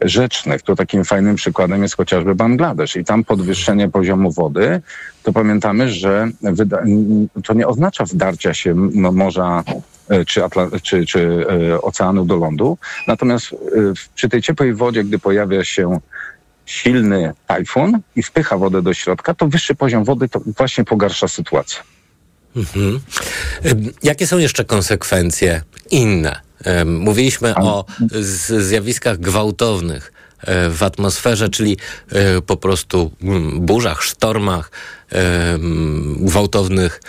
[0.00, 0.62] rzecznych.
[0.62, 4.80] To takim fajnym przykładem jest chociażby Bangladesz i tam podwyższenie poziomu wody,
[5.22, 6.28] to pamiętamy, że
[7.44, 9.64] to nie oznacza wdarcia się morza
[10.08, 12.78] E, czy, Atla- czy, czy e, oceanu do lądu.
[13.06, 13.56] Natomiast e,
[14.14, 15.98] przy tej ciepłej wodzie, gdy pojawia się
[16.66, 21.80] silny tajfun i wpycha wodę do środka, to wyższy poziom wody to właśnie pogarsza sytuację.
[22.58, 23.00] Mhm.
[24.02, 26.40] Jakie są jeszcze konsekwencje inne?
[26.86, 27.84] Mówiliśmy o
[28.58, 30.12] zjawiskach gwałtownych
[30.70, 31.76] w atmosferze, czyli
[32.46, 34.70] po prostu mm, burzach, sztormach,
[36.16, 37.00] gwałtownych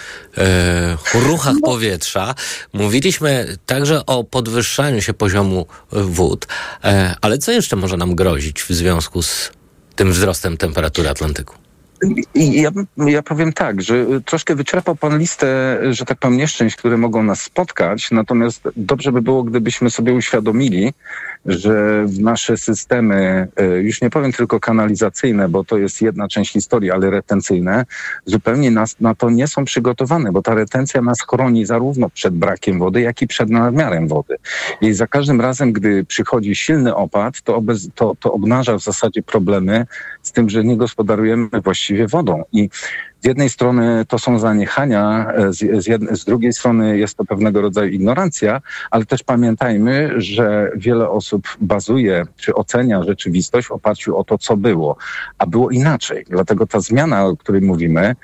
[1.14, 1.68] ruchach no.
[1.68, 2.36] powietrza.
[2.74, 6.48] Mówiliśmy także o podwyższaniu się poziomu wód,
[6.84, 9.52] e, ale co jeszcze może nam grozić w związku z
[9.96, 11.56] tym wzrostem temperatury Atlantyku?
[12.36, 17.24] Ja, ja powiem tak, że troszkę wyczerpał pan listę, że tak powiem, nieszczęść, które mogą
[17.24, 20.94] nas spotkać, natomiast dobrze by było, gdybyśmy sobie uświadomili,
[21.46, 26.92] że nasze systemy, e, już nie powiem tylko kanalizacyjne, bo to jest jedna część historii,
[26.92, 27.86] ale retencyjne,
[28.26, 32.80] zupełnie nas na to nie są przygotowane, bo ta retencja nas chroni zarówno przed brakiem
[32.80, 34.38] wody, jak i przed nadmiarem wody.
[34.82, 39.24] I za każdym razem, gdy przychodzi silny opad, to, obez, to, to obnaża w zasadzie
[39.24, 39.86] problemy
[40.22, 42.44] z tym, że nie gospodarujemy właściwie wodą.
[42.52, 42.70] I
[43.22, 47.26] z jednej strony to są zaniechania, e, z, z, jednej, z, drugiej strony jest to
[47.26, 54.18] pewnego rodzaju ignorancja, ale też pamiętajmy, że wiele osób bazuje czy ocenia rzeczywistość w oparciu
[54.18, 54.98] o to, co było,
[55.38, 56.26] a było inaczej.
[56.30, 58.16] Dlatego ta zmiana, o której mówimy,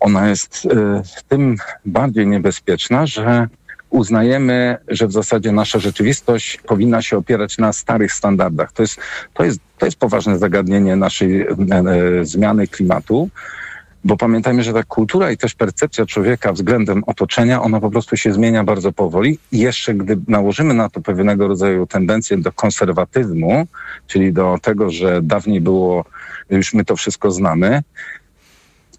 [0.00, 3.48] ona jest e, tym bardziej niebezpieczna, że
[3.90, 8.72] uznajemy, że w zasadzie nasza rzeczywistość powinna się opierać na starych standardach.
[8.72, 9.00] To jest,
[9.34, 11.48] to jest, to jest poważne zagadnienie naszej e,
[12.22, 13.30] zmiany klimatu
[14.06, 18.32] bo pamiętajmy, że ta kultura i też percepcja człowieka względem otoczenia, ona po prostu się
[18.32, 19.38] zmienia bardzo powoli.
[19.52, 23.66] I jeszcze gdy nałożymy na to pewnego rodzaju tendencję do konserwatyzmu,
[24.06, 26.04] czyli do tego, że dawniej było,
[26.50, 27.82] już my to wszystko znamy,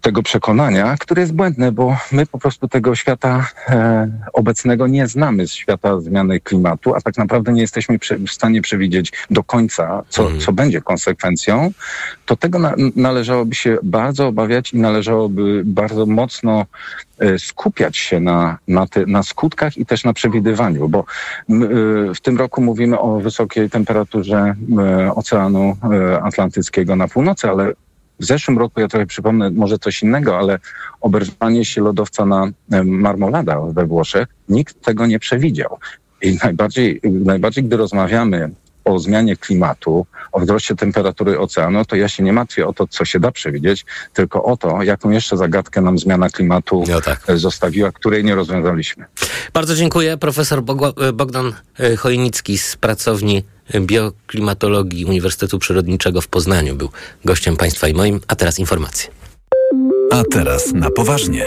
[0.00, 5.48] tego przekonania, które jest błędne, bo my po prostu tego świata e, obecnego nie znamy
[5.48, 10.22] z świata zmiany klimatu, a tak naprawdę nie jesteśmy w stanie przewidzieć do końca, co,
[10.22, 10.40] mhm.
[10.40, 11.70] co będzie konsekwencją,
[12.26, 16.66] to tego na, należałoby się bardzo obawiać i należałoby bardzo mocno
[17.18, 21.04] e, skupiać się na, na, te, na skutkach i też na przewidywaniu, bo
[21.48, 27.50] my, e, w tym roku mówimy o wysokiej temperaturze e, Oceanu e, Atlantyckiego na północy,
[27.50, 27.72] ale
[28.20, 30.58] w zeszłym roku, ja trochę przypomnę, może coś innego, ale
[31.00, 32.46] oberwanie się lodowca na
[32.84, 35.78] marmolada we Włoszech, nikt tego nie przewidział.
[36.22, 38.50] I najbardziej, najbardziej gdy rozmawiamy
[38.84, 43.04] o zmianie klimatu, o wzroście temperatury oceanu, to ja się nie martwię o to, co
[43.04, 47.20] się da przewidzieć, tylko o to, jaką jeszcze zagadkę nam zmiana klimatu no tak.
[47.34, 49.04] zostawiła, której nie rozwiązaliśmy.
[49.52, 50.16] Bardzo dziękuję.
[50.16, 50.62] Profesor
[51.14, 56.88] Bogdan e, Chojnicki z pracowni bioklimatologii Uniwersytetu Przyrodniczego w Poznaniu był
[57.24, 59.10] gościem Państwa i moim, a teraz informacje.
[60.10, 61.46] A teraz na poważnie.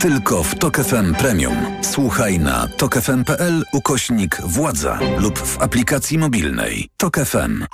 [0.00, 1.56] Tylko w Tok FM Premium.
[1.82, 6.88] Słuchaj na tokefm.pl ukośnik władza lub w aplikacji mobilnej.
[6.96, 7.64] Tok FM.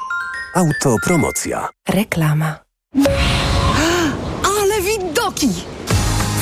[0.55, 1.69] Autopromocja.
[1.88, 2.64] Reklama.
[4.85, 5.49] widoki!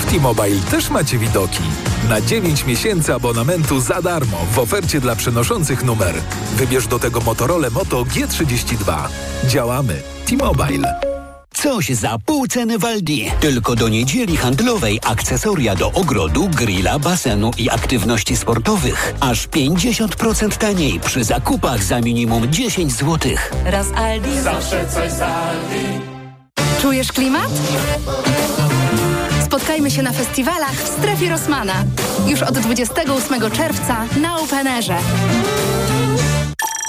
[0.01, 1.63] W T-Mobile też macie widoki.
[2.09, 6.15] Na 9 miesięcy abonamentu za darmo w ofercie dla przenoszących numer.
[6.57, 9.09] Wybierz do tego Motorola Moto G32.
[9.47, 10.03] Działamy.
[10.27, 11.12] T-Mobile.
[11.63, 13.31] Coś za pół ceny w Aldi.
[13.41, 19.15] Tylko do niedzieli handlowej akcesoria do ogrodu, grilla, basenu i aktywności sportowych.
[19.21, 23.33] Aż 50% taniej przy zakupach za minimum 10 zł.
[23.65, 24.41] Raz Aldi.
[24.41, 26.01] Zawsze coś z Aldi.
[26.81, 27.51] Czujesz klimat?
[29.45, 31.85] Spotkajmy się na festiwalach w strefie Rosmana.
[32.27, 34.97] Już od 28 czerwca na Openerze.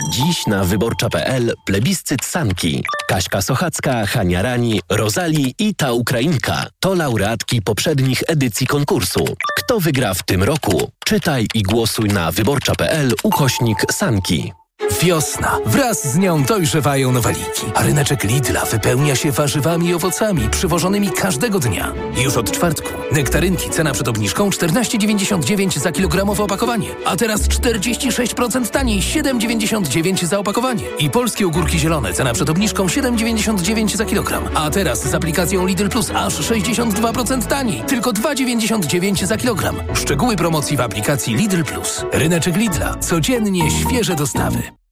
[0.10, 2.84] Dziś na wyborcza.pl plebiscyt Sanki.
[3.08, 9.26] Kaśka Sochacka, Hania Rani, Rozali i ta Ukrainka to laureatki poprzednich edycji konkursu.
[9.58, 10.92] Kto wygra w tym roku?
[11.06, 14.54] Czytaj i głosuj na wyborcza.pl ukośnik Sanki.
[15.02, 15.58] Wiosna.
[15.66, 21.94] Wraz z nią dojrzewają noweliki, ryneczek Lidla wypełnia się warzywami i owocami przywożonymi każdego dnia.
[22.24, 22.90] Już od czwartku.
[23.12, 30.84] Nektarynki cena przed obniżką 14,99 za kilogramowe opakowanie, a teraz 46% taniej 7,99 za opakowanie.
[31.00, 35.90] I polskie ogórki zielone cena przed obniżką 7,99 za kilogram, a teraz z aplikacją Lidl
[35.90, 39.76] Plus aż 62% taniej, tylko 2,99 za kilogram.
[39.94, 42.06] Szczegóły promocji w aplikacji Lidl Plus.
[42.12, 42.96] Ryneczek Lidla.
[43.00, 44.83] Codziennie świeże dostawy.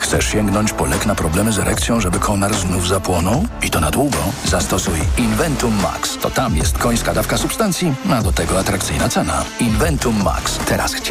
[0.00, 3.44] Chcesz sięgnąć po lek na problemy z erekcją, żeby konar znów zapłonął?
[3.62, 4.18] I to na długo?
[4.44, 6.18] Zastosuj Inventum Max.
[6.18, 9.44] To tam jest końska dawka substancji, a do tego atrakcyjna cena.
[9.60, 10.58] Inventum Max.
[10.58, 11.00] Teraz chciej